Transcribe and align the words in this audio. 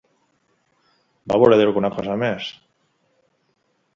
Va 1.33 1.37
voler 1.43 1.59
dir 1.59 1.67
alguna 1.71 1.93
cosa 1.99 2.17
més? 2.23 2.47